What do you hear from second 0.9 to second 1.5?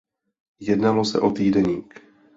se o